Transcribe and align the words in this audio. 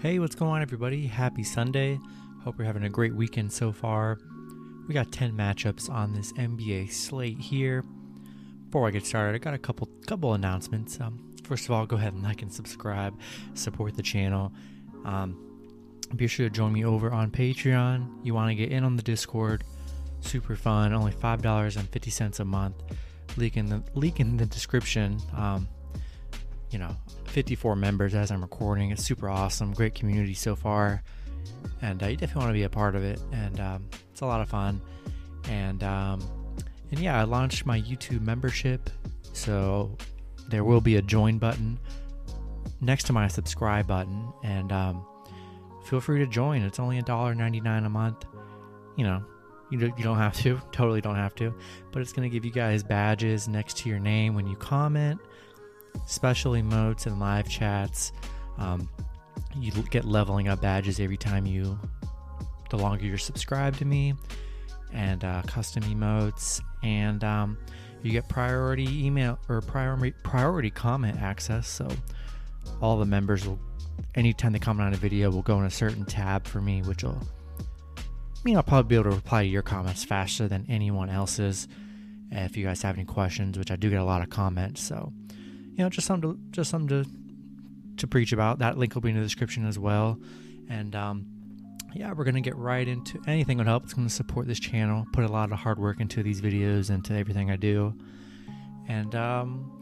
Hey, 0.00 0.18
what's 0.18 0.34
going 0.34 0.52
on, 0.52 0.62
everybody? 0.62 1.06
Happy 1.06 1.44
Sunday. 1.44 2.00
Hope 2.42 2.56
you're 2.56 2.66
having 2.66 2.84
a 2.84 2.88
great 2.88 3.14
weekend 3.14 3.52
so 3.52 3.70
far. 3.70 4.16
We 4.88 4.94
got 4.94 5.12
10 5.12 5.32
matchups 5.32 5.90
on 5.90 6.14
this 6.14 6.32
NBA 6.32 6.90
slate 6.90 7.38
here. 7.38 7.84
Before 8.64 8.88
I 8.88 8.92
get 8.92 9.04
started, 9.04 9.34
I 9.34 9.38
got 9.38 9.52
a 9.52 9.58
couple 9.58 9.90
couple 10.06 10.32
announcements. 10.32 10.98
Um, 10.98 11.34
first 11.44 11.66
of 11.66 11.72
all, 11.72 11.84
go 11.84 11.96
ahead 11.96 12.14
and 12.14 12.22
like 12.22 12.40
and 12.40 12.50
subscribe, 12.50 13.12
support 13.52 13.94
the 13.94 14.02
channel. 14.02 14.54
Um, 15.04 15.36
be 16.16 16.26
sure 16.28 16.48
to 16.48 16.50
join 16.50 16.72
me 16.72 16.82
over 16.82 17.12
on 17.12 17.30
Patreon. 17.30 18.24
You 18.24 18.32
want 18.32 18.48
to 18.48 18.54
get 18.54 18.72
in 18.72 18.84
on 18.84 18.96
the 18.96 19.02
Discord? 19.02 19.64
Super 20.20 20.56
fun. 20.56 20.94
Only 20.94 21.12
five 21.12 21.42
dollars 21.42 21.76
and 21.76 21.86
fifty 21.90 22.10
cents 22.10 22.40
a 22.40 22.44
month. 22.46 22.76
Link 23.36 23.58
in 23.58 23.66
the 23.66 23.82
link 23.94 24.18
in 24.18 24.38
the 24.38 24.46
description. 24.46 25.20
Um, 25.36 25.68
you 26.70 26.78
know, 26.78 26.94
54 27.26 27.76
members 27.76 28.14
as 28.14 28.30
I'm 28.30 28.40
recording. 28.40 28.90
It's 28.90 29.04
super 29.04 29.28
awesome. 29.28 29.72
Great 29.72 29.94
community 29.94 30.34
so 30.34 30.54
far. 30.54 31.02
And 31.82 32.02
uh, 32.02 32.06
you 32.06 32.16
definitely 32.16 32.40
want 32.40 32.50
to 32.50 32.58
be 32.58 32.62
a 32.62 32.68
part 32.68 32.94
of 32.94 33.04
it. 33.04 33.20
And 33.32 33.60
um, 33.60 33.86
it's 34.10 34.20
a 34.20 34.26
lot 34.26 34.40
of 34.40 34.48
fun. 34.48 34.80
And, 35.48 35.82
um, 35.82 36.20
and 36.90 37.00
yeah, 37.00 37.18
I 37.18 37.24
launched 37.24 37.66
my 37.66 37.80
YouTube 37.80 38.22
membership. 38.22 38.90
So 39.32 39.96
there 40.48 40.64
will 40.64 40.80
be 40.80 40.96
a 40.96 41.02
join 41.02 41.38
button 41.38 41.78
next 42.80 43.04
to 43.04 43.12
my 43.12 43.28
subscribe 43.28 43.86
button. 43.86 44.32
And 44.44 44.70
um, 44.72 45.04
feel 45.84 46.00
free 46.00 46.20
to 46.20 46.26
join. 46.26 46.62
It's 46.62 46.78
only 46.78 47.00
$1.99 47.02 47.86
a 47.86 47.88
month. 47.88 48.24
You 48.96 49.04
know, 49.04 49.24
you, 49.70 49.80
you 49.80 50.04
don't 50.04 50.18
have 50.18 50.36
to. 50.38 50.60
Totally 50.72 51.00
don't 51.00 51.16
have 51.16 51.34
to. 51.36 51.54
But 51.90 52.02
it's 52.02 52.12
going 52.12 52.28
to 52.28 52.32
give 52.32 52.44
you 52.44 52.52
guys 52.52 52.82
badges 52.82 53.48
next 53.48 53.78
to 53.78 53.88
your 53.88 53.98
name 53.98 54.34
when 54.34 54.46
you 54.46 54.56
comment 54.56 55.20
special 56.06 56.52
emotes 56.52 57.06
and 57.06 57.20
live 57.20 57.48
chats. 57.48 58.12
Um, 58.58 58.88
you 59.56 59.72
get 59.90 60.04
leveling 60.04 60.48
up 60.48 60.60
badges 60.60 61.00
every 61.00 61.16
time 61.16 61.46
you, 61.46 61.78
the 62.70 62.76
longer 62.76 63.04
you're 63.04 63.18
subscribed 63.18 63.78
to 63.78 63.84
me, 63.84 64.14
and 64.92 65.24
uh, 65.24 65.42
custom 65.46 65.82
emotes, 65.84 66.60
and 66.82 67.24
um, 67.24 67.58
you 68.02 68.10
get 68.10 68.28
priority 68.28 69.06
email 69.06 69.38
or 69.48 69.60
priority 69.60 70.12
priority 70.22 70.70
comment 70.70 71.20
access. 71.20 71.68
So 71.68 71.88
all 72.80 72.98
the 72.98 73.06
members 73.06 73.46
will, 73.46 73.58
anytime 74.14 74.52
they 74.52 74.58
comment 74.58 74.86
on 74.86 74.94
a 74.94 74.98
video, 74.98 75.30
will 75.30 75.42
go 75.42 75.58
in 75.58 75.64
a 75.64 75.70
certain 75.70 76.04
tab 76.04 76.46
for 76.46 76.60
me, 76.60 76.82
which 76.82 77.02
will 77.02 77.18
I 77.98 78.42
mean 78.44 78.56
I'll 78.56 78.62
probably 78.62 78.88
be 78.88 78.94
able 78.94 79.10
to 79.10 79.16
reply 79.16 79.42
to 79.42 79.48
your 79.48 79.62
comments 79.62 80.04
faster 80.04 80.48
than 80.48 80.66
anyone 80.68 81.10
else's. 81.10 81.68
If 82.32 82.56
you 82.56 82.64
guys 82.64 82.80
have 82.82 82.94
any 82.94 83.04
questions, 83.04 83.58
which 83.58 83.72
I 83.72 83.76
do 83.76 83.90
get 83.90 83.98
a 83.98 84.04
lot 84.04 84.22
of 84.22 84.30
comments, 84.30 84.80
so 84.80 85.12
you 85.80 85.86
know, 85.86 85.88
just 85.88 86.06
something 86.06 86.30
to 86.30 86.38
just 86.50 86.70
something 86.70 87.04
to 87.04 87.10
to 87.96 88.06
preach 88.06 88.32
about. 88.32 88.58
That 88.58 88.76
link 88.76 88.94
will 88.94 89.00
be 89.00 89.08
in 89.08 89.16
the 89.16 89.22
description 89.22 89.66
as 89.66 89.78
well. 89.78 90.20
And 90.68 90.94
um, 90.94 91.26
yeah, 91.94 92.12
we're 92.12 92.24
gonna 92.24 92.42
get 92.42 92.54
right 92.54 92.86
into 92.86 93.18
anything 93.26 93.56
would 93.56 93.66
help. 93.66 93.84
It's 93.84 93.94
gonna 93.94 94.10
support 94.10 94.46
this 94.46 94.60
channel. 94.60 95.06
Put 95.14 95.24
a 95.24 95.28
lot 95.28 95.50
of 95.50 95.58
hard 95.58 95.78
work 95.78 96.00
into 96.00 96.22
these 96.22 96.42
videos, 96.42 96.90
and 96.90 96.98
into 96.98 97.14
everything 97.14 97.50
I 97.50 97.56
do. 97.56 97.94
And 98.88 99.14
um, 99.14 99.72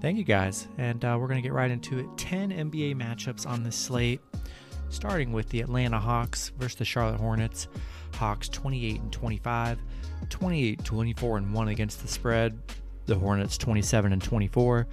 thank 0.00 0.16
you 0.16 0.22
guys. 0.22 0.68
And 0.78 1.04
uh, 1.04 1.18
we're 1.20 1.26
gonna 1.26 1.42
get 1.42 1.52
right 1.52 1.72
into 1.72 1.98
it. 1.98 2.06
Ten 2.16 2.52
NBA 2.52 2.94
matchups 2.94 3.44
on 3.44 3.64
this 3.64 3.74
slate, 3.74 4.20
starting 4.90 5.32
with 5.32 5.48
the 5.48 5.60
Atlanta 5.60 5.98
Hawks 5.98 6.52
versus 6.56 6.76
the 6.76 6.84
Charlotte 6.84 7.18
Hornets. 7.18 7.66
Hawks 8.14 8.48
28 8.48 9.00
and 9.00 9.12
25, 9.12 9.80
28 10.28 10.84
24 10.84 11.36
and 11.38 11.52
1 11.52 11.68
against 11.68 12.00
the 12.00 12.06
spread. 12.06 12.56
The 13.06 13.16
Hornets 13.16 13.58
27 13.58 14.12
and 14.12 14.22
24, 14.22 14.86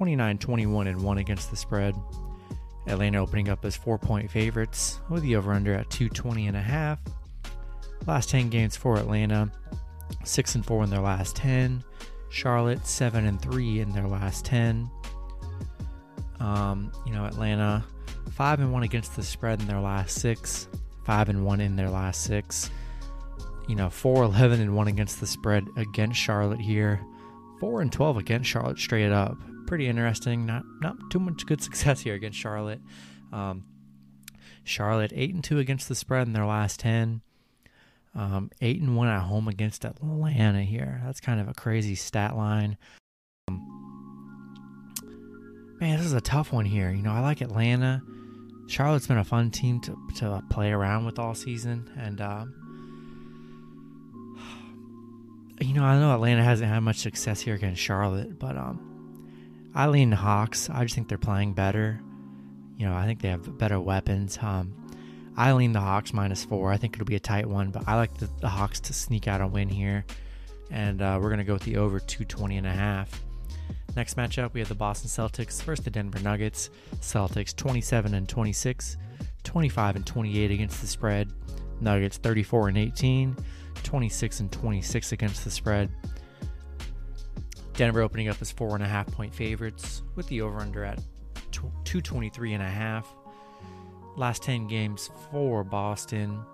29 0.00 0.38
21 0.38 0.86
and 0.86 1.02
1 1.02 1.18
against 1.18 1.50
the 1.50 1.56
spread. 1.58 1.94
Atlanta 2.86 3.18
opening 3.18 3.50
up 3.50 3.62
as 3.66 3.76
four 3.76 3.98
point 3.98 4.30
favorites 4.30 4.98
with 5.10 5.22
the 5.22 5.36
over 5.36 5.52
under 5.52 5.74
at 5.74 5.90
220 5.90 6.46
and 6.46 6.56
a 6.56 6.62
half. 6.62 6.98
Last 8.06 8.30
10 8.30 8.48
games 8.48 8.78
for 8.78 8.96
Atlanta 8.96 9.52
6 10.24 10.54
and 10.54 10.64
4 10.64 10.84
in 10.84 10.88
their 10.88 11.02
last 11.02 11.36
10. 11.36 11.84
Charlotte 12.30 12.86
7 12.86 13.26
and 13.26 13.42
3 13.42 13.80
in 13.80 13.92
their 13.92 14.08
last 14.08 14.46
10. 14.46 14.88
Um, 16.38 16.90
you 17.04 17.12
know, 17.12 17.26
Atlanta 17.26 17.84
5 18.32 18.60
and 18.60 18.72
1 18.72 18.82
against 18.82 19.16
the 19.16 19.22
spread 19.22 19.60
in 19.60 19.66
their 19.66 19.80
last 19.80 20.18
6, 20.20 20.68
5 21.04 21.28
and 21.28 21.44
1 21.44 21.60
in 21.60 21.76
their 21.76 21.90
last 21.90 22.24
6. 22.24 22.70
You 23.68 23.76
know, 23.76 23.90
4 23.90 24.22
11 24.24 24.62
and 24.62 24.74
1 24.74 24.88
against 24.88 25.20
the 25.20 25.26
spread 25.26 25.68
against 25.76 26.18
Charlotte 26.18 26.62
here. 26.62 27.02
4 27.58 27.82
and 27.82 27.92
12 27.92 28.16
against 28.16 28.48
Charlotte 28.48 28.78
straight 28.78 29.12
up 29.12 29.36
pretty 29.70 29.86
interesting. 29.86 30.44
Not 30.44 30.64
not 30.80 30.96
too 31.10 31.20
much 31.20 31.46
good 31.46 31.62
success 31.68 32.00
here 32.00 32.14
against 32.14 32.36
Charlotte. 32.36 32.80
Um, 33.32 33.64
Charlotte 34.64 35.12
eight 35.14 35.32
and 35.32 35.44
two 35.44 35.60
against 35.60 35.88
the 35.88 35.94
spread 35.94 36.26
in 36.26 36.32
their 36.32 36.44
last 36.44 36.80
ten. 36.80 37.22
Um, 38.12 38.50
eight 38.60 38.80
and 38.80 38.96
one 38.96 39.06
at 39.06 39.20
home 39.20 39.46
against 39.46 39.84
Atlanta 39.84 40.62
here. 40.64 41.00
That's 41.04 41.20
kind 41.20 41.40
of 41.40 41.46
a 41.46 41.54
crazy 41.54 41.94
stat 41.94 42.36
line. 42.36 42.76
Um, 43.46 43.76
man, 45.80 45.98
this 45.98 46.06
is 46.06 46.14
a 46.14 46.20
tough 46.20 46.52
one 46.52 46.64
here. 46.64 46.90
You 46.90 47.02
know, 47.02 47.12
I 47.12 47.20
like 47.20 47.40
Atlanta. 47.40 48.02
Charlotte's 48.66 49.06
been 49.06 49.18
a 49.18 49.24
fun 49.24 49.52
team 49.52 49.80
to 49.82 49.96
to 50.16 50.42
play 50.50 50.72
around 50.72 51.06
with 51.06 51.20
all 51.20 51.36
season, 51.36 51.88
and 51.96 52.20
um, 52.20 52.54
you 55.60 55.74
know, 55.74 55.84
I 55.84 55.96
know 56.00 56.12
Atlanta 56.12 56.42
hasn't 56.42 56.68
had 56.68 56.80
much 56.80 56.96
success 56.96 57.40
here 57.40 57.54
against 57.54 57.80
Charlotte, 57.80 58.36
but 58.36 58.56
um, 58.56 58.89
I 59.74 59.86
lean 59.86 60.12
Hawks. 60.12 60.68
I 60.68 60.82
just 60.82 60.94
think 60.94 61.08
they're 61.08 61.18
playing 61.18 61.54
better. 61.54 62.00
You 62.76 62.86
know, 62.86 62.94
I 62.94 63.06
think 63.06 63.20
they 63.20 63.28
have 63.28 63.58
better 63.58 63.78
weapons. 63.80 64.38
Um, 64.40 64.74
I 65.36 65.52
lean 65.52 65.72
the 65.72 65.80
Hawks 65.80 66.12
minus 66.12 66.44
four. 66.44 66.72
I 66.72 66.76
think 66.76 66.94
it'll 66.94 67.06
be 67.06 67.16
a 67.16 67.20
tight 67.20 67.46
one, 67.46 67.70
but 67.70 67.84
I 67.86 67.96
like 67.96 68.16
the, 68.18 68.28
the 68.40 68.48
Hawks 68.48 68.80
to 68.80 68.92
sneak 68.92 69.28
out 69.28 69.40
a 69.40 69.46
win 69.46 69.68
here. 69.68 70.04
And 70.70 71.02
uh, 71.02 71.18
we're 71.20 71.28
going 71.28 71.38
to 71.38 71.44
go 71.44 71.54
with 71.54 71.62
the 71.62 71.76
over 71.76 72.00
220 72.00 72.56
and 72.56 72.66
a 72.66 72.72
half. 72.72 73.22
Next 73.96 74.16
matchup, 74.16 74.52
we 74.54 74.60
have 74.60 74.68
the 74.68 74.74
Boston 74.74 75.08
Celtics 75.08 75.62
versus 75.62 75.84
the 75.84 75.90
Denver 75.90 76.20
Nuggets. 76.20 76.70
Celtics 76.96 77.54
27 77.54 78.14
and 78.14 78.28
26, 78.28 78.96
25 79.42 79.96
and 79.96 80.06
28 80.06 80.50
against 80.50 80.80
the 80.80 80.86
spread. 80.86 81.30
Nuggets 81.80 82.18
34 82.18 82.68
and 82.68 82.78
18, 82.78 83.36
26 83.82 84.40
and 84.40 84.52
26 84.52 85.12
against 85.12 85.44
the 85.44 85.50
spread. 85.50 85.90
Denver 87.80 88.02
opening 88.02 88.28
up 88.28 88.36
as 88.42 88.52
four 88.52 88.74
and 88.74 88.84
a 88.84 88.86
half 88.86 89.10
point 89.10 89.34
favorites 89.34 90.02
with 90.14 90.26
the 90.26 90.42
over 90.42 90.58
under 90.58 90.84
at 90.84 90.98
223 91.50 92.52
and 92.52 92.62
a 92.62 92.68
half. 92.68 93.08
Last 94.18 94.42
10 94.42 94.66
games 94.66 95.10
for 95.30 95.64
Boston. 95.64 96.44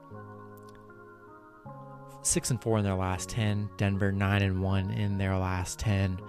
6 2.23 2.51
and 2.53 2.63
4 2.63 2.79
in 2.79 2.85
their 2.85 2.95
last 2.95 3.29
10. 3.29 3.69
Denver 3.77 4.13
9 4.13 4.43
and 4.43 4.63
1 4.63 4.91
in 4.93 5.19
their 5.19 5.37
last 5.37 5.81
10. 5.81 6.21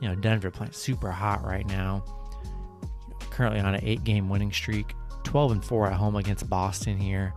You 0.00 0.10
know, 0.10 0.14
Denver 0.14 0.52
playing 0.52 0.70
super 0.70 1.10
hot 1.10 1.44
right 1.44 1.66
now. 1.66 2.04
Currently 3.30 3.58
on 3.58 3.74
an 3.74 3.80
8 3.82 4.04
game 4.04 4.28
winning 4.28 4.52
streak. 4.52 4.94
12 5.24 5.50
and 5.50 5.64
4 5.64 5.88
at 5.88 5.94
home 5.94 6.14
against 6.14 6.48
Boston 6.48 6.96
here. 6.96 7.34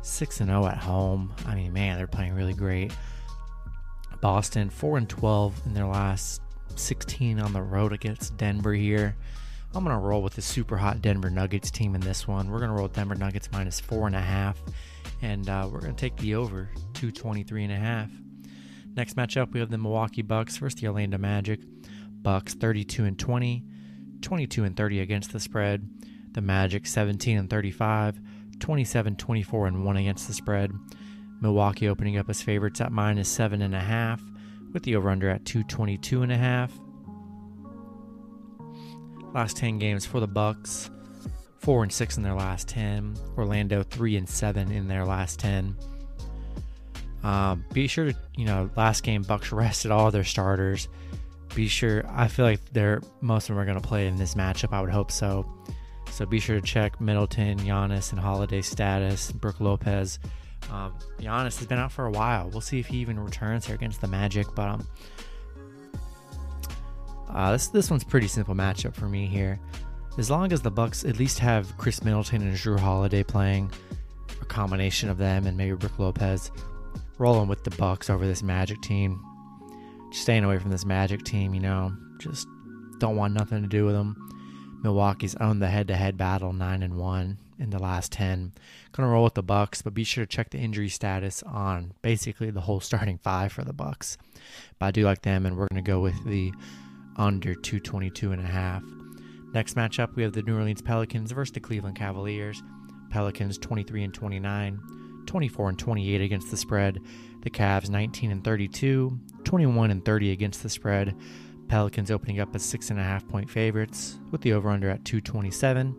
6 0.00 0.40
and 0.40 0.48
0 0.48 0.64
at 0.64 0.78
home. 0.78 1.34
I 1.44 1.54
mean, 1.54 1.74
man, 1.74 1.98
they're 1.98 2.06
playing 2.06 2.32
really 2.32 2.54
great. 2.54 2.96
Boston 4.22 4.70
4 4.70 4.96
and 4.96 5.08
12 5.10 5.66
in 5.66 5.74
their 5.74 5.84
last 5.84 6.40
16 6.74 7.40
on 7.40 7.52
the 7.52 7.62
road 7.62 7.92
against 7.92 8.36
Denver 8.36 8.74
here. 8.74 9.16
I'm 9.74 9.84
going 9.84 9.96
to 9.96 10.02
roll 10.02 10.22
with 10.22 10.34
the 10.34 10.42
super 10.42 10.76
hot 10.76 11.02
Denver 11.02 11.30
Nuggets 11.30 11.70
team 11.70 11.94
in 11.94 12.00
this 12.00 12.26
one. 12.26 12.50
We're 12.50 12.58
going 12.58 12.70
to 12.70 12.76
roll 12.76 12.88
Denver 12.88 13.14
Nuggets 13.14 13.50
minus 13.52 13.78
four 13.78 14.06
and 14.06 14.16
a 14.16 14.20
half, 14.20 14.58
and 15.22 15.48
uh, 15.48 15.68
we're 15.70 15.80
going 15.80 15.94
to 15.94 16.00
take 16.00 16.16
the 16.16 16.34
over 16.34 16.70
223 16.94 17.64
and 17.64 17.72
a 17.72 17.76
half. 17.76 18.10
Next 18.94 19.16
matchup, 19.16 19.52
we 19.52 19.60
have 19.60 19.70
the 19.70 19.78
Milwaukee 19.78 20.22
Bucks 20.22 20.56
versus 20.56 20.80
the 20.80 20.86
Orlando 20.86 21.18
Magic. 21.18 21.60
Bucks 22.22 22.54
32 22.54 23.04
and 23.04 23.18
20, 23.18 23.64
22 24.22 24.64
and 24.64 24.76
30 24.76 25.00
against 25.00 25.32
the 25.32 25.40
spread. 25.40 25.88
The 26.32 26.40
Magic 26.40 26.86
17 26.86 27.38
and 27.38 27.50
35, 27.50 28.20
27, 28.58 29.16
24 29.16 29.66
and 29.66 29.84
1 29.84 29.96
against 29.96 30.26
the 30.26 30.34
spread. 30.34 30.72
Milwaukee 31.40 31.88
opening 31.88 32.16
up 32.16 32.30
as 32.30 32.40
favorites 32.40 32.80
at 32.80 32.90
minus 32.90 33.28
seven 33.28 33.60
and 33.60 33.74
a 33.74 33.80
half 33.80 34.22
with 34.72 34.82
the 34.82 34.96
over 34.96 35.10
under 35.10 35.28
at 35.28 35.44
222 35.44 36.22
and 36.22 36.32
a 36.32 36.36
half. 36.36 36.72
Last 39.34 39.56
10 39.56 39.78
games 39.78 40.06
for 40.06 40.20
the 40.20 40.26
Bucks, 40.26 40.90
4 41.58 41.84
and 41.84 41.92
6 41.92 42.16
in 42.16 42.22
their 42.22 42.34
last 42.34 42.68
10. 42.68 43.16
Orlando 43.36 43.82
3 43.82 44.16
and 44.16 44.28
7 44.28 44.70
in 44.70 44.88
their 44.88 45.04
last 45.04 45.38
10. 45.40 45.76
Um, 47.22 47.64
be 47.72 47.88
sure 47.88 48.12
to, 48.12 48.16
you 48.36 48.44
know, 48.44 48.70
last 48.76 49.02
game 49.02 49.22
Bucks 49.22 49.52
rested 49.52 49.90
all 49.90 50.10
their 50.10 50.24
starters. 50.24 50.88
Be 51.54 51.68
sure, 51.68 52.04
I 52.08 52.28
feel 52.28 52.44
like 52.44 52.60
they're 52.72 53.00
most 53.20 53.44
of 53.44 53.54
them 53.56 53.58
are 53.62 53.64
going 53.64 53.80
to 53.80 53.86
play 53.86 54.06
in 54.06 54.16
this 54.16 54.34
matchup. 54.34 54.72
I 54.72 54.80
would 54.80 54.90
hope 54.90 55.10
so. 55.10 55.50
So 56.10 56.24
be 56.24 56.38
sure 56.38 56.56
to 56.56 56.62
check 56.62 57.00
Middleton, 57.00 57.58
Giannis, 57.58 58.10
and 58.10 58.20
Holiday 58.20 58.62
status. 58.62 59.32
Brook 59.32 59.60
Lopez 59.60 60.18
um, 60.70 60.94
Giannis 61.20 61.58
has 61.58 61.66
been 61.66 61.78
out 61.78 61.92
for 61.92 62.06
a 62.06 62.10
while. 62.10 62.48
We'll 62.50 62.60
see 62.60 62.78
if 62.80 62.86
he 62.86 62.98
even 62.98 63.18
returns 63.18 63.66
here 63.66 63.74
against 63.74 64.00
the 64.00 64.08
Magic. 64.08 64.46
But 64.54 64.68
um, 64.68 64.86
uh, 67.28 67.52
this 67.52 67.68
this 67.68 67.90
one's 67.90 68.04
pretty 68.04 68.28
simple 68.28 68.54
matchup 68.54 68.94
for 68.94 69.08
me 69.08 69.26
here. 69.26 69.58
as 70.18 70.30
long 70.30 70.52
as 70.52 70.62
the 70.62 70.70
Bucks 70.70 71.04
at 71.04 71.18
least 71.18 71.38
have 71.38 71.76
Khris 71.76 72.02
Middleton 72.02 72.42
and 72.42 72.56
Jrue 72.56 72.78
Holiday 72.78 73.22
playing, 73.22 73.70
a 74.40 74.44
combination 74.44 75.08
of 75.08 75.18
them 75.18 75.46
and 75.46 75.56
maybe 75.56 75.76
Brook 75.76 75.98
Lopez, 75.98 76.50
rolling 77.18 77.48
with 77.48 77.64
the 77.64 77.70
Bucks 77.70 78.08
over 78.10 78.26
this 78.26 78.42
Magic 78.42 78.80
team. 78.80 79.22
Just 80.10 80.22
staying 80.22 80.44
away 80.44 80.58
from 80.58 80.70
this 80.70 80.84
Magic 80.84 81.24
team, 81.24 81.54
you 81.54 81.60
know. 81.60 81.92
Just 82.18 82.48
don't 82.98 83.16
want 83.16 83.34
nothing 83.34 83.62
to 83.62 83.68
do 83.68 83.84
with 83.84 83.94
them. 83.94 84.16
Milwaukee's 84.86 85.34
owned 85.40 85.60
the 85.60 85.66
head-to-head 85.66 86.16
battle, 86.16 86.52
nine 86.52 86.80
and 86.80 86.96
one 86.96 87.38
in 87.58 87.70
the 87.70 87.78
last 87.80 88.12
ten. 88.12 88.52
Gonna 88.92 89.08
roll 89.08 89.24
with 89.24 89.34
the 89.34 89.42
Bucks, 89.42 89.82
but 89.82 89.94
be 89.94 90.04
sure 90.04 90.24
to 90.24 90.30
check 90.30 90.50
the 90.50 90.58
injury 90.58 90.88
status 90.88 91.42
on 91.42 91.92
basically 92.02 92.52
the 92.52 92.60
whole 92.60 92.78
starting 92.88 93.18
five 93.18 93.50
for 93.50 93.64
the 93.64 93.72
Bucks. 93.72 94.16
But 94.78 94.86
I 94.86 94.90
do 94.92 95.04
like 95.04 95.22
them, 95.22 95.44
and 95.44 95.56
we're 95.56 95.66
gonna 95.66 95.82
go 95.82 95.98
with 95.98 96.24
the 96.24 96.52
under 97.16 97.56
222 97.56 98.30
and 98.30 98.40
a 98.40 98.46
half. 98.46 98.84
Next 99.52 99.74
matchup, 99.74 100.14
we 100.14 100.22
have 100.22 100.34
the 100.34 100.42
New 100.42 100.56
Orleans 100.56 100.82
Pelicans 100.82 101.32
versus 101.32 101.52
the 101.52 101.58
Cleveland 101.58 101.96
Cavaliers. 101.96 102.62
Pelicans 103.10 103.58
23 103.58 104.04
and 104.04 104.14
29, 104.14 104.80
24 105.26 105.68
and 105.68 105.78
28 105.80 106.20
against 106.20 106.52
the 106.52 106.56
spread. 106.56 107.00
The 107.42 107.50
Cavs 107.50 107.90
19 107.90 108.30
and 108.30 108.44
32, 108.44 109.18
21 109.42 109.90
and 109.90 110.04
30 110.04 110.30
against 110.30 110.62
the 110.62 110.68
spread. 110.68 111.16
Pelicans 111.68 112.10
opening 112.10 112.40
up 112.40 112.54
as 112.54 112.62
six 112.62 112.90
and 112.90 112.98
a 112.98 113.02
half 113.02 113.26
point 113.28 113.50
favorites 113.50 114.18
with 114.30 114.40
the 114.40 114.52
over 114.52 114.70
under 114.70 114.88
at 114.88 115.04
227. 115.04 115.96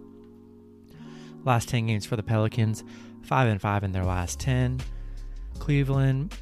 Last 1.44 1.70
10 1.70 1.88
games 1.88 2.06
for 2.06 2.16
the 2.16 2.24
Pelicans, 2.24 2.84
5 3.24 3.48
and 3.48 3.62
5 3.62 3.84
in 3.84 3.92
their 3.92 4.04
last 4.06 4.40
10. 4.40 4.80
Cleveland, 5.60 6.36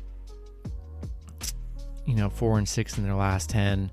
you 2.06 2.16
know, 2.16 2.30
4 2.30 2.60
and 2.60 2.68
6 2.68 2.98
in 2.98 3.04
their 3.04 3.16
last 3.16 3.50
10. 3.50 3.92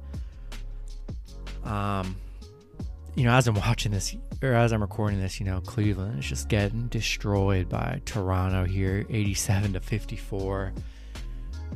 Um, 1.65 2.17
you 3.15 3.25
know, 3.25 3.33
as 3.33 3.47
I'm 3.47 3.55
watching 3.57 3.93
this, 3.93 4.17
or 4.43 4.53
as 4.53 4.73
I'm 4.73 4.81
recording 4.81 5.21
this, 5.21 5.41
you 5.41 5.47
know, 5.47 5.61
Cleveland 5.61 6.19
is 6.19 6.27
just 6.27 6.49
getting 6.49 6.89
destroyed 6.89 7.69
by 7.69 8.01
Toronto 8.05 8.65
here, 8.65 9.07
87 9.09 9.75
to 9.75 9.81
54. 9.81 10.73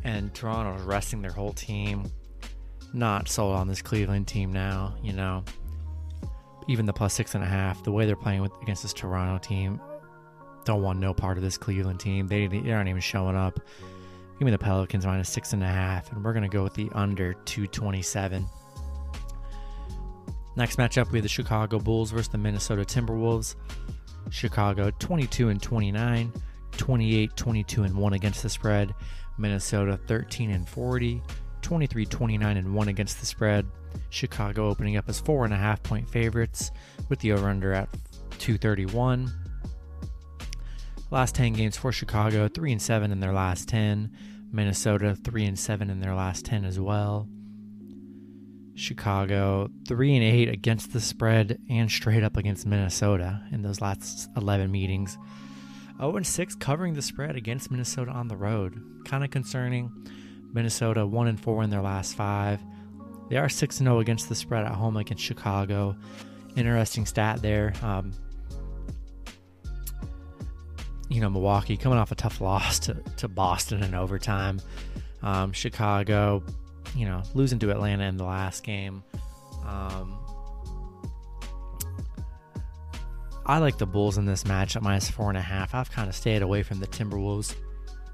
And 0.05 0.33
Toronto's 0.35 0.83
resting 0.83 1.23
their 1.23 1.33
whole 1.33 1.53
team. 1.53 2.11
Not 2.93 3.29
sold 3.29 3.55
on 3.57 3.69
this 3.69 3.83
Cleveland 3.83 4.27
team 4.27 4.53
now, 4.53 4.95
you 5.03 5.13
know. 5.13 5.45
Even 6.69 6.87
the 6.87 6.93
plus 6.93 7.15
six 7.15 7.35
and 7.35 7.45
a 7.45 7.47
half, 7.47 7.85
the 7.85 7.93
way 7.93 8.07
they're 8.07 8.17
playing 8.17 8.43
with 8.43 8.53
against 8.63 8.83
this 8.83 8.93
Toronto 8.93 9.39
team, 9.39 9.81
don't 10.65 10.83
want 10.83 10.99
no 10.99 11.15
part 11.15 11.37
of 11.37 11.45
this 11.45 11.57
Cleveland 11.57 12.01
team. 12.01 12.27
They, 12.27 12.47
they 12.47 12.73
aren't 12.73 12.89
even 12.89 13.01
showing 13.01 13.37
up. 13.37 13.61
Give 14.39 14.45
me 14.45 14.51
the 14.51 14.59
Pelicans 14.59 15.07
minus 15.07 15.29
six 15.29 15.53
and 15.53 15.63
a 15.63 15.67
half, 15.67 16.13
and 16.13 16.25
we're 16.25 16.33
gonna 16.33 16.49
go 16.49 16.63
with 16.63 16.75
the 16.75 16.91
under 16.93 17.35
227. 17.45 18.45
Next 20.57 20.77
matchup, 20.77 21.11
we 21.11 21.19
have 21.19 21.23
the 21.23 21.29
Chicago 21.29 21.79
Bulls 21.79 22.11
versus 22.11 22.29
the 22.29 22.39
Minnesota 22.39 22.83
Timberwolves. 22.83 23.55
Chicago 24.31 24.91
22 24.99 25.51
and 25.51 25.63
29, 25.63 26.33
28, 26.73 27.37
22 27.37 27.83
and 27.85 27.97
1 27.97 28.13
against 28.15 28.43
the 28.43 28.49
spread. 28.49 28.95
Minnesota 29.39 29.99
13 30.07 30.51
and 30.51 30.69
40, 30.69 31.23
23, 31.67 32.07
29 32.07 32.57
and 32.57 32.75
1 32.75 32.89
against 32.89 33.19
the 33.19 33.27
spread. 33.27 33.67
Chicago 34.09 34.69
opening 34.69 34.97
up 34.97 35.09
as 35.09 35.19
four 35.19 35.45
and 35.45 35.53
a 35.53 35.57
half 35.57 35.83
point 35.83 36.09
favorites 36.09 36.71
with 37.09 37.19
the 37.19 37.33
over 37.33 37.49
under 37.49 37.73
at 37.73 37.89
231. 38.39 39.29
Last 41.11 41.35
10 41.35 41.55
games 41.55 41.77
for 41.77 41.91
Chicago, 41.91 42.47
3 42.47 42.71
and 42.71 42.81
7 42.81 43.11
in 43.11 43.19
their 43.19 43.33
last 43.33 43.69
10. 43.69 44.17
Minnesota 44.53 45.17
3 45.25 45.45
and 45.45 45.59
7 45.59 45.91
in 45.91 45.99
their 45.99 46.15
last 46.15 46.45
10 46.45 46.65
as 46.65 46.79
well. 46.79 47.29
Chicago, 48.77 49.69
three 49.89 50.15
and 50.15 50.23
eight 50.23 50.49
against 50.49 50.93
the 50.93 51.01
spread 51.01 51.59
and 51.69 51.91
straight 51.91 52.23
up 52.23 52.37
against 52.37 52.65
Minnesota 52.65 53.43
in 53.51 53.63
those 53.63 53.81
last 53.81 54.29
11 54.37 54.71
meetings. 54.71 55.19
0 55.97 56.17
and 56.17 56.27
6 56.27 56.55
covering 56.57 56.95
the 56.95 57.03
spread 57.03 57.35
against 57.35 57.73
Minnesota 57.73 58.13
on 58.13 58.29
the 58.29 58.37
road. 58.37 58.81
Kind 59.05 59.25
of 59.25 59.31
concerning. 59.31 59.91
Minnesota 60.57 61.07
1 61.07 61.29
and 61.29 61.41
4 61.41 61.63
in 61.63 61.71
their 61.71 61.83
last 61.83 62.17
five. 62.17 62.61
They 63.29 63.37
are 63.37 63.49
6 63.49 63.77
0 63.77 64.01
against 64.01 64.29
the 64.29 64.35
spread 64.35 64.65
at 64.65 64.73
home 64.73 64.97
against 64.97 65.23
Chicago. 65.23 65.97
Interesting 66.57 67.07
stat 67.07 67.43
there. 67.43 67.73
Um, 67.83 68.13
you 71.09 71.21
know, 71.21 71.31
Milwaukee 71.31 71.77
coming 71.77 71.99
off 71.99 72.11
a 72.11 72.17
tough 72.17 72.41
loss 72.41 72.81
to, 72.81 72.95
to 73.19 73.29
Boston 73.29 73.85
in 73.85 73.95
overtime. 73.95 74.61
Um, 75.23 75.53
Chicago 75.53 76.43
you 76.97 77.07
know, 77.07 77.23
losing 77.35 77.59
to 77.61 77.71
Atlanta 77.71 78.05
in 78.05 78.17
the 78.17 78.25
last 78.25 78.63
game. 78.63 79.03
Um, 79.65 80.19
I 83.45 83.59
like 83.59 83.79
the 83.79 83.87
Bulls 83.87 84.19
in 84.19 84.27
this 84.27 84.45
match 84.45 84.77
at 84.77 84.83
minus 84.83 85.11
four 85.11 85.29
and 85.29 85.39
a 85.39 85.43
half. 85.43 85.75
I've 85.75 85.91
kind 85.91 86.09
of 86.09 86.15
stayed 86.15 86.43
away 86.43 86.63
from 86.63 86.81
the 86.81 86.87
Timberwolves 86.87 87.55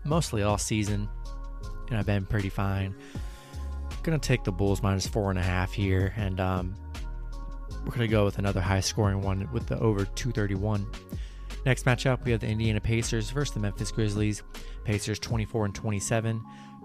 mostly 0.04 0.42
all 0.42 0.58
season, 0.58 1.08
I've 1.98 2.06
been 2.06 2.26
pretty 2.26 2.48
fine. 2.48 2.94
Gonna 4.02 4.18
take 4.18 4.44
the 4.44 4.52
Bulls 4.52 4.82
minus 4.82 5.06
four 5.06 5.30
and 5.30 5.38
a 5.38 5.42
half 5.42 5.72
here, 5.72 6.12
and 6.16 6.40
um, 6.40 6.74
we're 7.84 7.92
gonna 7.92 8.08
go 8.08 8.24
with 8.24 8.38
another 8.38 8.60
high 8.60 8.80
scoring 8.80 9.22
one 9.22 9.48
with 9.52 9.66
the 9.66 9.78
over 9.78 10.04
231. 10.04 10.86
Next 11.64 11.84
matchup, 11.84 12.24
we 12.24 12.32
have 12.32 12.40
the 12.40 12.48
Indiana 12.48 12.80
Pacers 12.80 13.30
versus 13.30 13.54
the 13.54 13.60
Memphis 13.60 13.92
Grizzlies. 13.92 14.42
Pacers 14.84 15.20
24 15.20 15.66
and 15.66 15.74
27, 15.74 16.42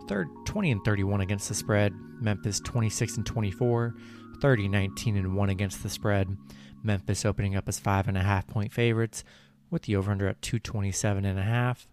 third 0.07 0.27
20 0.45 0.71
and 0.71 0.85
31 0.85 1.21
against 1.21 1.47
the 1.47 1.55
spread. 1.55 1.93
Memphis 2.21 2.59
26 2.59 3.17
and 3.17 3.25
24, 3.25 3.95
30 4.39 4.67
19 4.67 5.17
and 5.17 5.35
1 5.35 5.49
against 5.49 5.81
the 5.81 5.89
spread. 5.89 6.37
Memphis 6.83 7.25
opening 7.25 7.55
up 7.55 7.67
as 7.67 7.79
five 7.79 8.07
and 8.07 8.17
a 8.17 8.21
half 8.21 8.47
point 8.47 8.71
favorites 8.71 9.23
with 9.71 9.83
the 9.83 9.95
over 9.95 10.11
under 10.11 10.27
at 10.27 10.41
227 10.41 11.25
and 11.25 11.39
a 11.39 11.43
half. 11.43 11.87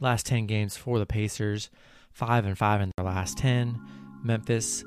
Last 0.00 0.26
10 0.26 0.46
games 0.46 0.76
for 0.76 0.98
the 0.98 1.06
Pacers, 1.06 1.70
5 2.12 2.46
and 2.46 2.58
5 2.58 2.80
in 2.80 2.90
their 2.96 3.06
last 3.06 3.38
10. 3.38 3.80
Memphis 4.22 4.84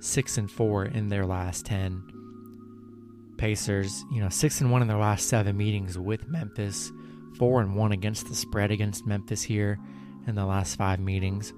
6 0.00 0.38
and 0.38 0.50
4 0.50 0.86
in 0.86 1.08
their 1.08 1.26
last 1.26 1.66
10. 1.66 3.34
Pacers, 3.36 4.04
you 4.10 4.20
know, 4.20 4.30
6 4.30 4.60
and 4.62 4.72
1 4.72 4.82
in 4.82 4.88
their 4.88 4.96
last 4.96 5.28
7 5.28 5.56
meetings 5.56 5.98
with 5.98 6.26
Memphis, 6.26 6.90
4 7.38 7.60
and 7.60 7.76
1 7.76 7.92
against 7.92 8.28
the 8.28 8.34
spread 8.34 8.70
against 8.70 9.06
Memphis 9.06 9.42
here 9.42 9.78
in 10.26 10.34
the 10.34 10.44
last 10.44 10.76
five 10.76 11.00
meetings. 11.00 11.52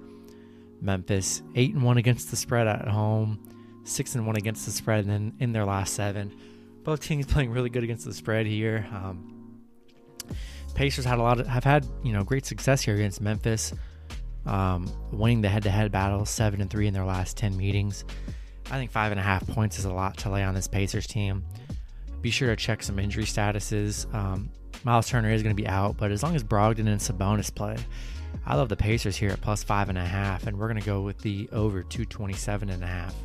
Memphis 0.81 1.41
eight 1.55 1.73
and 1.73 1.83
one 1.83 1.97
against 1.97 2.29
the 2.29 2.37
spread 2.37 2.67
at 2.67 2.87
home, 2.87 3.39
six 3.83 4.15
and 4.15 4.25
one 4.25 4.37
against 4.37 4.65
the 4.65 4.71
spread, 4.71 5.05
then 5.05 5.33
in 5.39 5.51
their 5.51 5.65
last 5.65 5.93
seven, 5.93 6.33
both 6.83 7.01
teams 7.01 7.25
playing 7.31 7.51
really 7.51 7.69
good 7.69 7.83
against 7.83 8.05
the 8.05 8.13
spread 8.13 8.45
here. 8.45 8.87
Um, 8.91 9.38
Pacers 10.75 11.05
had 11.05 11.19
a 11.19 11.21
lot 11.21 11.39
of 11.39 11.47
have 11.47 11.63
had 11.63 11.85
you 12.03 12.13
know 12.13 12.23
great 12.23 12.45
success 12.45 12.81
here 12.81 12.95
against 12.95 13.21
Memphis, 13.21 13.73
um, 14.45 14.91
winning 15.11 15.41
the 15.41 15.49
head-to-head 15.49 15.91
battle, 15.91 16.25
seven 16.25 16.61
and 16.61 16.69
three 16.69 16.87
in 16.87 16.93
their 16.93 17.05
last 17.05 17.37
ten 17.37 17.55
meetings. 17.57 18.05
I 18.67 18.77
think 18.77 18.91
five 18.91 19.11
and 19.11 19.19
a 19.19 19.23
half 19.23 19.45
points 19.47 19.79
is 19.79 19.85
a 19.85 19.93
lot 19.93 20.17
to 20.19 20.29
lay 20.29 20.43
on 20.43 20.53
this 20.53 20.67
Pacers 20.67 21.07
team. 21.07 21.43
Be 22.21 22.29
sure 22.29 22.49
to 22.49 22.55
check 22.55 22.83
some 22.83 22.99
injury 22.99 23.23
statuses. 23.23 24.13
Um, 24.13 24.51
Myles 24.83 25.09
Turner 25.09 25.31
is 25.31 25.43
going 25.43 25.55
to 25.55 25.61
be 25.61 25.67
out, 25.67 25.97
but 25.97 26.11
as 26.11 26.23
long 26.23 26.35
as 26.35 26.43
Brogdon 26.43 26.87
and 26.87 26.99
Sabonis 27.01 27.53
play, 27.53 27.77
I 28.45 28.55
love 28.55 28.69
the 28.69 28.77
Pacers 28.77 29.17
here 29.17 29.31
at 29.31 29.41
plus 29.41 29.63
five 29.63 29.89
and 29.89 29.97
a 29.97 30.05
half, 30.05 30.47
and 30.47 30.57
we're 30.57 30.67
going 30.67 30.79
to 30.79 30.85
go 30.85 31.01
with 31.01 31.19
the 31.19 31.49
over 31.51 31.81
227 31.83 32.69
and 32.69 32.83
a 32.83 32.87
half. 32.87 33.15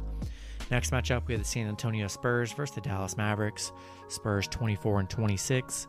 Next 0.70 0.90
matchup, 0.90 1.26
we 1.26 1.34
have 1.34 1.42
the 1.42 1.48
San 1.48 1.68
Antonio 1.68 2.08
Spurs 2.08 2.52
versus 2.52 2.74
the 2.74 2.80
Dallas 2.80 3.16
Mavericks. 3.16 3.70
Spurs 4.08 4.48
24 4.48 5.00
and 5.00 5.10
26, 5.10 5.86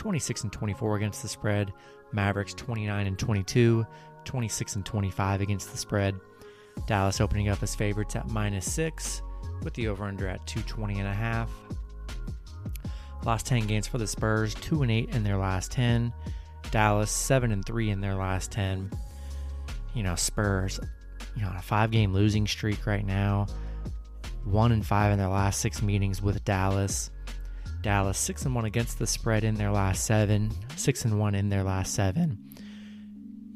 26 0.00 0.44
and 0.44 0.52
24 0.52 0.96
against 0.96 1.22
the 1.22 1.28
spread. 1.28 1.72
Mavericks 2.12 2.54
29 2.54 3.06
and 3.06 3.18
22, 3.18 3.86
26 4.24 4.76
and 4.76 4.84
25 4.84 5.40
against 5.40 5.70
the 5.70 5.78
spread. 5.78 6.18
Dallas 6.86 7.20
opening 7.20 7.48
up 7.48 7.62
as 7.62 7.74
favorites 7.74 8.16
at 8.16 8.28
minus 8.30 8.70
six, 8.70 9.22
with 9.62 9.74
the 9.74 9.88
over 9.88 10.04
under 10.04 10.26
at 10.26 10.44
220 10.46 10.98
and 10.98 11.08
a 11.08 11.12
half. 11.12 11.50
Last 13.24 13.46
10 13.46 13.66
games 13.66 13.86
for 13.86 13.98
the 13.98 14.06
Spurs, 14.06 14.54
2 14.54 14.82
and 14.82 14.90
8 14.90 15.10
in 15.10 15.22
their 15.22 15.36
last 15.36 15.70
10. 15.72 16.12
Dallas 16.70 17.10
seven 17.10 17.50
and 17.50 17.64
three 17.64 17.90
in 17.90 18.00
their 18.00 18.14
last 18.14 18.52
ten. 18.52 18.90
You 19.94 20.02
know, 20.02 20.14
Spurs, 20.14 20.78
you 21.34 21.42
know, 21.42 21.48
on 21.48 21.56
a 21.56 21.62
five 21.62 21.90
game 21.90 22.12
losing 22.12 22.46
streak 22.46 22.86
right 22.86 23.04
now. 23.04 23.46
One 24.44 24.72
and 24.72 24.86
five 24.86 25.12
in 25.12 25.18
their 25.18 25.28
last 25.28 25.60
six 25.60 25.82
meetings 25.82 26.22
with 26.22 26.44
Dallas. 26.44 27.10
Dallas 27.82 28.18
six 28.18 28.44
and 28.44 28.54
one 28.54 28.64
against 28.64 28.98
the 28.98 29.06
spread 29.06 29.44
in 29.44 29.54
their 29.54 29.70
last 29.70 30.04
seven. 30.04 30.50
Six 30.76 31.04
and 31.04 31.18
one 31.18 31.34
in 31.34 31.48
their 31.48 31.62
last 31.62 31.94
seven. 31.94 32.38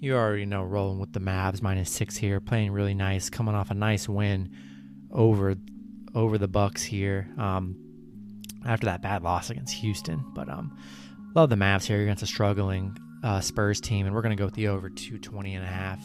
You 0.00 0.16
already 0.16 0.44
know 0.44 0.62
rolling 0.62 0.98
with 0.98 1.12
the 1.12 1.20
Mavs 1.20 1.62
minus 1.62 1.90
six 1.90 2.16
here, 2.16 2.40
playing 2.40 2.72
really 2.72 2.94
nice, 2.94 3.30
coming 3.30 3.54
off 3.54 3.70
a 3.70 3.74
nice 3.74 4.08
win 4.08 4.50
over 5.10 5.54
over 6.14 6.38
the 6.38 6.48
Bucks 6.48 6.82
here. 6.82 7.28
Um, 7.38 7.76
after 8.66 8.86
that 8.86 9.02
bad 9.02 9.22
loss 9.22 9.50
against 9.50 9.74
Houston, 9.74 10.24
but 10.34 10.48
um, 10.48 10.76
love 11.34 11.50
the 11.50 11.56
Mavs 11.56 11.84
here 11.84 12.02
against 12.02 12.22
a 12.22 12.26
struggling 12.26 12.96
uh, 13.22 13.40
Spurs 13.40 13.80
team, 13.80 14.06
and 14.06 14.14
we're 14.14 14.22
going 14.22 14.36
to 14.36 14.40
go 14.40 14.46
with 14.46 14.54
the 14.54 14.68
over 14.68 14.88
220 14.88 15.54
and 15.54 15.64
a 15.64 15.68
half. 15.68 16.00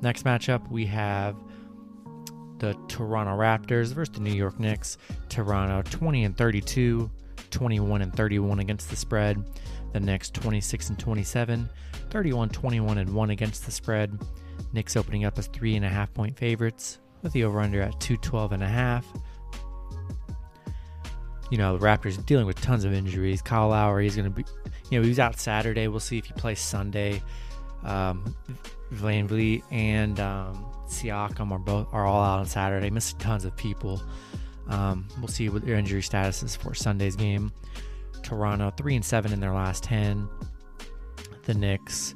Next 0.00 0.24
matchup, 0.24 0.70
we 0.70 0.86
have 0.86 1.36
the 2.58 2.76
Toronto 2.88 3.36
Raptors 3.36 3.92
versus 3.92 4.14
the 4.14 4.20
New 4.20 4.32
York 4.32 4.58
Knicks. 4.58 4.96
Toronto 5.28 5.82
20 5.90 6.24
and 6.24 6.36
32, 6.36 7.10
21 7.52 8.02
and 8.02 8.14
31 8.14 8.58
against 8.58 8.90
the 8.90 8.96
spread. 8.96 9.44
The 9.92 10.00
Knicks 10.00 10.30
26 10.30 10.88
and 10.90 10.98
27, 10.98 11.68
31, 12.10 12.48
21 12.48 12.98
and 12.98 13.14
1 13.14 13.30
against 13.30 13.64
the 13.64 13.70
spread. 13.70 14.18
Knicks 14.72 14.96
opening 14.96 15.24
up 15.24 15.38
as 15.38 15.46
three 15.48 15.76
and 15.76 15.84
a 15.84 15.88
half 15.88 16.12
point 16.14 16.36
favorites 16.36 16.98
with 17.22 17.32
the 17.32 17.44
over 17.44 17.60
under 17.60 17.82
at 17.82 18.00
212 18.00 18.52
and 18.52 18.62
a 18.62 18.68
half. 18.68 19.06
You 21.50 21.58
know, 21.58 21.76
the 21.76 21.84
Raptors 21.84 22.24
dealing 22.24 22.46
with 22.46 22.60
tons 22.60 22.84
of 22.84 22.94
injuries. 22.94 23.42
Kyle 23.42 23.68
Lowry 23.68 24.06
is 24.06 24.16
going 24.16 24.24
to 24.24 24.30
be, 24.30 24.44
you 24.90 24.98
know, 24.98 25.02
he 25.02 25.08
was 25.10 25.18
out 25.18 25.38
Saturday. 25.38 25.86
We'll 25.86 26.00
see 26.00 26.18
if 26.18 26.24
he 26.24 26.32
plays 26.32 26.60
Sunday. 26.60 27.22
Um, 27.84 28.34
VanVleet 28.94 29.62
and 29.70 30.18
um, 30.20 30.64
Siakam 30.86 31.50
are 31.50 31.58
both 31.58 31.88
are 31.92 32.06
all 32.06 32.22
out 32.22 32.40
on 32.40 32.46
Saturday, 32.46 32.90
missing 32.90 33.18
tons 33.18 33.44
of 33.44 33.56
people. 33.56 34.00
Um, 34.72 35.06
we'll 35.18 35.28
see 35.28 35.50
what 35.50 35.64
their 35.66 35.76
injury 35.76 36.00
status 36.02 36.42
is 36.42 36.56
for 36.56 36.74
Sunday's 36.74 37.14
game. 37.14 37.52
Toronto 38.22 38.72
three 38.76 38.96
and 38.96 39.04
seven 39.04 39.32
in 39.32 39.40
their 39.40 39.52
last 39.52 39.84
ten. 39.84 40.28
The 41.44 41.54
Knicks 41.54 42.14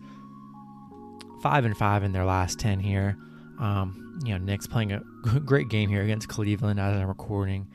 five 1.42 1.64
and 1.66 1.76
five 1.76 2.02
in 2.02 2.12
their 2.12 2.25
last 2.25 2.58
ten 2.58 2.80
here. 2.80 3.16
Um, 3.60 4.20
you 4.25 4.32
know, 4.32 4.38
Knicks 4.38 4.66
playing 4.66 4.92
a 4.92 5.00
great 5.44 5.68
game 5.68 5.90
here 5.90 6.02
against 6.02 6.28
Cleveland 6.28 6.80
as 6.80 6.96
I'm 6.96 7.06
recording, 7.06 7.68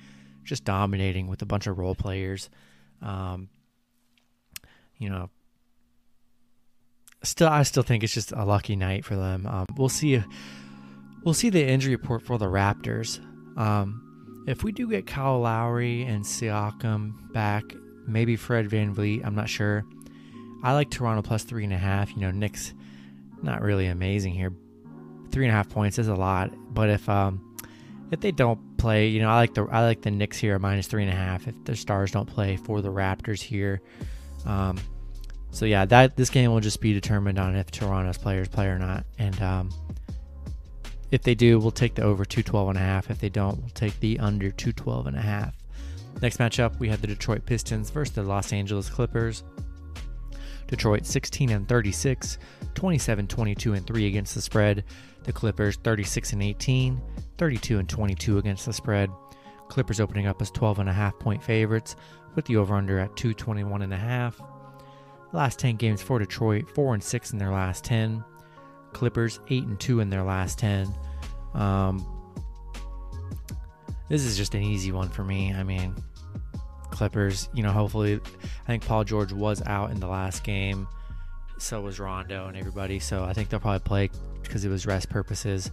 just 0.43 0.63
dominating 0.63 1.27
with 1.27 1.43
a 1.43 1.45
bunch 1.45 1.67
of 1.67 1.77
role 1.77 1.95
players. 1.95 2.49
Um, 3.03 3.49
you 4.97 5.09
know, 5.09 5.29
still, 7.23 7.49
I 7.49 7.63
still 7.63 7.83
think 7.83 8.03
it's 8.03 8.13
just 8.13 8.31
a 8.31 8.45
lucky 8.45 8.75
night 8.75 9.05
for 9.05 9.15
them. 9.15 9.45
Um, 9.45 9.67
we'll 9.75 9.89
see. 9.89 10.23
We'll 11.23 11.35
see 11.35 11.51
the 11.51 11.63
injury 11.63 11.95
report 11.95 12.23
for 12.23 12.39
the 12.39 12.47
Raptors. 12.47 13.19
Um, 13.55 14.10
if 14.47 14.63
we 14.63 14.71
do 14.71 14.89
get 14.89 15.05
Kyle 15.05 15.39
Lowry 15.39 16.03
and 16.03 16.23
Siakam 16.23 17.31
back, 17.33 17.63
maybe 18.07 18.35
Fred 18.35 18.69
VanVleet, 18.69 19.25
I'm 19.25 19.35
not 19.35 19.49
sure. 19.49 19.85
I 20.63 20.73
like 20.73 20.89
Toronto 20.89 21.21
plus 21.21 21.43
three 21.43 21.63
and 21.63 21.73
a 21.73 21.77
half. 21.77 22.11
You 22.11 22.21
know, 22.21 22.31
Knicks 22.31 22.73
not 23.41 23.61
really 23.61 23.87
amazing 23.87 24.33
here. 24.33 24.53
Three 25.31 25.45
and 25.45 25.51
a 25.51 25.55
half 25.55 25.69
points 25.69 25.97
is 25.97 26.07
a 26.07 26.15
lot, 26.15 26.51
but 26.73 26.89
if 26.89 27.07
um 27.07 27.57
if 28.11 28.19
they 28.19 28.31
don't 28.31 28.77
play, 28.77 29.07
you 29.07 29.21
know, 29.21 29.29
I 29.29 29.35
like 29.35 29.53
the 29.53 29.63
I 29.71 29.83
like 29.83 30.01
the 30.01 30.11
Knicks 30.11 30.37
here 30.37 30.59
minus 30.59 30.87
three 30.87 31.03
and 31.03 31.11
a 31.11 31.15
half 31.15 31.47
if 31.47 31.55
the 31.63 31.75
Stars 31.75 32.11
don't 32.11 32.27
play 32.27 32.57
for 32.57 32.81
the 32.81 32.89
Raptors 32.89 33.41
here. 33.41 33.81
Um, 34.45 34.77
so 35.51 35.65
yeah, 35.65 35.85
that 35.85 36.17
this 36.17 36.29
game 36.29 36.51
will 36.51 36.59
just 36.59 36.81
be 36.81 36.93
determined 36.93 37.39
on 37.39 37.55
if 37.55 37.71
Toronto's 37.71 38.17
players 38.17 38.47
play 38.47 38.67
or 38.67 38.77
not, 38.77 39.05
and 39.17 39.41
um, 39.41 39.69
if 41.11 41.21
they 41.23 41.35
do, 41.35 41.59
we'll 41.59 41.71
take 41.71 41.95
the 41.95 42.03
over 42.03 42.23
212 42.23 42.69
and 42.69 42.77
a 42.77 42.81
half. 42.81 43.11
If 43.11 43.19
they 43.19 43.29
don't, 43.29 43.59
we'll 43.59 43.69
take 43.69 43.99
the 43.99 44.17
under 44.19 44.49
212 44.49 45.07
and 45.07 45.17
a 45.17 45.21
half. 45.21 45.55
Next 46.21 46.37
matchup, 46.37 46.79
we 46.79 46.89
have 46.89 47.01
the 47.01 47.07
Detroit 47.07 47.45
Pistons 47.45 47.89
versus 47.89 48.15
the 48.15 48.23
Los 48.23 48.53
Angeles 48.53 48.89
Clippers. 48.89 49.43
Detroit 50.67 51.05
16 51.05 51.49
and 51.49 51.67
36, 51.67 52.37
27 52.75 53.27
22 53.27 53.73
and 53.73 53.85
3 53.85 54.07
against 54.07 54.35
the 54.35 54.41
spread. 54.41 54.85
The 55.23 55.33
Clippers 55.33 55.75
36 55.77 56.33
and 56.33 56.41
18, 56.41 57.01
32 57.37 57.79
and 57.79 57.89
22 57.89 58.37
against 58.37 58.65
the 58.65 58.73
spread. 58.73 59.09
Clippers 59.67 59.99
opening 59.99 60.27
up 60.27 60.41
as 60.41 60.49
12 60.51 60.79
and 60.79 60.89
a 60.89 60.93
half 60.93 61.17
point 61.19 61.43
favorites 61.43 61.95
with 62.35 62.45
the 62.45 62.55
over 62.55 62.75
under 62.75 62.99
at 62.99 63.15
221 63.17 63.81
and 63.81 63.93
a 63.93 63.97
half. 63.97 64.39
Last 65.33 65.59
10 65.59 65.75
games 65.75 66.01
for 66.01 66.19
Detroit, 66.19 66.69
4 66.69 66.93
and 66.93 67.03
6 67.03 67.31
in 67.31 67.37
their 67.37 67.51
last 67.51 67.83
10. 67.83 68.23
Clippers 68.93 69.39
8 69.49 69.63
and 69.63 69.79
2 69.79 69.99
in 69.99 70.09
their 70.09 70.23
last 70.23 70.59
10. 70.59 70.93
Um, 71.53 72.05
this 74.09 74.23
is 74.23 74.37
just 74.37 74.55
an 74.55 74.63
easy 74.63 74.91
one 74.91 75.09
for 75.09 75.23
me. 75.23 75.53
I 75.53 75.63
mean, 75.63 75.95
Clippers, 76.91 77.49
you 77.53 77.63
know, 77.63 77.71
hopefully, 77.71 78.19
I 78.63 78.67
think 78.67 78.85
Paul 78.85 79.03
George 79.03 79.31
was 79.31 79.61
out 79.63 79.91
in 79.91 79.99
the 79.99 80.07
last 80.07 80.43
game. 80.43 80.87
So 81.57 81.79
was 81.81 81.99
Rondo 81.99 82.47
and 82.47 82.57
everybody. 82.57 82.99
So 82.99 83.23
I 83.23 83.33
think 83.33 83.49
they'll 83.49 83.59
probably 83.59 83.79
play 83.79 84.09
because 84.41 84.65
it 84.65 84.69
was 84.69 84.85
rest 84.85 85.09
purposes. 85.09 85.71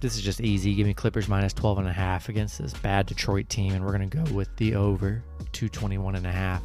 This 0.00 0.16
is 0.16 0.22
just 0.22 0.40
easy. 0.40 0.74
Give 0.74 0.86
me 0.86 0.94
Clippers 0.94 1.28
minus 1.28 1.52
12 1.52 1.78
and 1.78 1.88
a 1.88 1.92
half 1.92 2.28
against 2.28 2.58
this 2.58 2.74
bad 2.74 3.06
Detroit 3.06 3.48
team. 3.48 3.72
And 3.72 3.84
we're 3.84 3.96
going 3.96 4.08
to 4.08 4.16
go 4.24 4.32
with 4.32 4.54
the 4.56 4.74
over 4.74 5.22
221 5.52 6.16
and 6.16 6.26
a 6.26 6.32
half. 6.32 6.62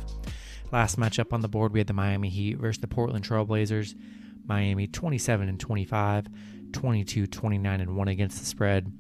Last 0.71 0.99
matchup 0.99 1.31
on 1.31 1.41
the 1.41 1.47
board, 1.47 1.71
we 1.71 1.79
had 1.79 1.87
the 1.87 1.93
Miami 1.93 2.29
Heat 2.29 2.57
versus 2.57 2.81
the 2.81 2.87
Portland 2.87 3.23
Trailblazers. 3.23 3.93
Miami 4.47 4.87
27 4.87 5.49
and 5.49 5.59
25, 5.59 6.27
22, 6.71 7.27
29 7.27 7.81
and 7.81 7.95
1 7.95 8.07
against 8.07 8.39
the 8.39 8.45
spread. 8.45 8.91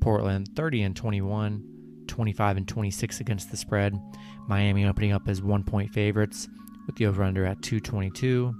Portland 0.00 0.48
30 0.56 0.82
and 0.82 0.96
21, 0.96 2.04
25 2.06 2.56
and 2.56 2.68
26 2.68 3.20
against 3.20 3.50
the 3.50 3.56
spread. 3.56 3.98
Miami 4.48 4.84
opening 4.84 5.12
up 5.12 5.28
as 5.28 5.40
one 5.40 5.62
point 5.62 5.92
favorites 5.92 6.48
with 6.86 6.96
the 6.96 7.06
over 7.06 7.22
under 7.22 7.44
at 7.44 7.62
222. 7.62 8.54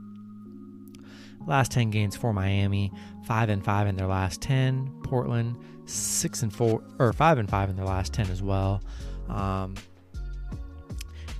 Last 1.46 1.72
10 1.72 1.90
games 1.90 2.16
for 2.16 2.32
Miami, 2.32 2.92
5 3.24 3.48
and 3.48 3.64
5 3.64 3.86
in 3.88 3.96
their 3.96 4.06
last 4.06 4.40
10. 4.42 5.00
Portland 5.02 5.56
6 5.86 6.42
and 6.42 6.52
4 6.54 6.82
or 7.00 7.12
5 7.12 7.38
and 7.38 7.50
5 7.50 7.70
in 7.70 7.76
their 7.76 7.84
last 7.84 8.12
10 8.12 8.30
as 8.30 8.42
well. 8.42 8.80
Um, 9.28 9.74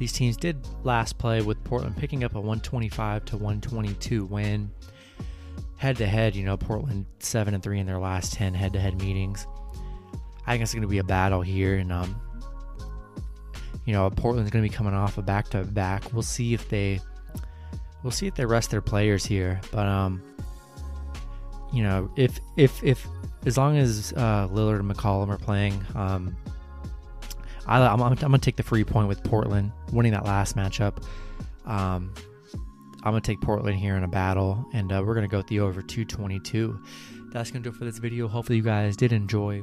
these 0.02 0.12
teams 0.12 0.36
did 0.36 0.58
last 0.82 1.16
play 1.16 1.42
with 1.42 1.62
Portland 1.62 1.96
picking 1.96 2.24
up 2.24 2.32
a 2.34 2.40
125 2.40 3.24
to 3.24 3.36
122 3.36 4.24
win. 4.24 4.68
Head 5.76 5.96
to 5.98 6.06
head, 6.08 6.34
you 6.34 6.44
know, 6.44 6.56
Portland 6.56 7.06
7 7.20 7.54
and 7.54 7.62
3 7.62 7.78
in 7.78 7.86
their 7.86 8.00
last 8.00 8.32
10 8.32 8.52
head 8.52 8.72
to 8.72 8.80
head 8.80 9.00
meetings. 9.00 9.46
I 10.44 10.50
think 10.50 10.64
it's 10.64 10.74
going 10.74 10.82
to 10.82 10.88
be 10.88 10.98
a 10.98 11.04
battle 11.04 11.40
here, 11.40 11.76
and 11.76 11.92
um, 11.92 12.20
you 13.84 13.92
know, 13.92 14.10
Portland's 14.10 14.50
going 14.50 14.64
to 14.64 14.68
be 14.68 14.74
coming 14.74 14.92
off 14.92 15.18
a 15.18 15.22
back 15.22 15.50
to 15.50 15.62
back. 15.62 16.12
We'll 16.12 16.22
see 16.22 16.52
if 16.52 16.68
they, 16.68 16.98
we'll 18.02 18.10
see 18.10 18.26
if 18.26 18.34
they 18.34 18.44
rest 18.44 18.72
their 18.72 18.82
players 18.82 19.24
here. 19.24 19.60
But 19.70 19.86
um, 19.86 20.20
you 21.72 21.84
know, 21.84 22.10
if 22.16 22.40
if 22.56 22.82
if 22.82 23.06
as 23.46 23.56
long 23.56 23.76
as 23.76 24.12
uh, 24.16 24.48
Lillard 24.48 24.80
and 24.80 24.90
McCollum 24.90 25.28
are 25.28 25.38
playing, 25.38 25.80
um, 25.94 26.36
I, 27.66 27.80
am 27.80 28.02
I'm, 28.02 28.12
I'm 28.12 28.16
going 28.16 28.32
to 28.32 28.38
take 28.38 28.56
the 28.56 28.62
free 28.62 28.84
point 28.84 29.08
with 29.08 29.22
Portland 29.22 29.72
winning 29.92 30.12
that 30.12 30.24
last 30.24 30.56
matchup. 30.56 31.04
Um, 31.64 32.12
I'm 33.04 33.12
going 33.12 33.22
to 33.22 33.26
take 33.26 33.40
Portland 33.40 33.78
here 33.78 33.96
in 33.96 34.04
a 34.04 34.08
battle, 34.08 34.64
and 34.72 34.92
uh, 34.92 35.02
we're 35.04 35.14
going 35.14 35.28
to 35.28 35.30
go 35.30 35.38
with 35.38 35.48
the 35.48 35.60
over 35.60 35.82
222. 35.82 36.80
That's 37.32 37.50
going 37.50 37.62
to 37.62 37.70
do 37.70 37.74
it 37.74 37.78
for 37.78 37.84
this 37.84 37.98
video. 37.98 38.28
Hopefully, 38.28 38.58
you 38.58 38.62
guys 38.62 38.96
did 38.96 39.12
enjoy. 39.12 39.62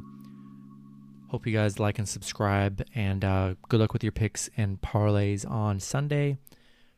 Hope 1.29 1.45
you 1.45 1.53
guys 1.53 1.79
like 1.79 1.99
and 1.99 2.09
subscribe, 2.09 2.83
and 2.95 3.23
uh, 3.23 3.53
good 3.69 3.79
luck 3.79 3.93
with 3.93 4.03
your 4.03 4.11
picks 4.11 4.49
and 4.57 4.81
parlays 4.81 5.49
on 5.49 5.79
Sunday. 5.79 6.37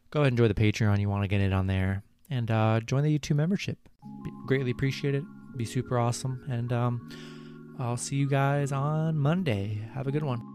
Go 0.09 0.21
ahead 0.21 0.31
and 0.31 0.39
enjoy 0.39 0.51
the 0.51 0.59
Patreon. 0.59 0.99
You 0.99 1.09
want 1.09 1.23
to 1.23 1.27
get 1.27 1.41
it 1.41 1.53
on 1.53 1.67
there, 1.67 2.03
and 2.29 2.49
uh, 2.49 2.79
join 2.79 3.03
the 3.03 3.17
YouTube 3.17 3.35
membership. 3.35 3.77
Be, 4.23 4.31
greatly 4.47 4.71
appreciate 4.71 5.13
it. 5.13 5.23
Be 5.57 5.65
super 5.65 5.99
awesome, 5.99 6.43
and 6.49 6.73
um, 6.73 7.09
I'll 7.77 7.97
see 7.97 8.15
you 8.15 8.27
guys 8.27 8.71
on 8.71 9.17
Monday. 9.17 9.81
Have 9.93 10.07
a 10.07 10.11
good 10.11 10.23
one. 10.23 10.50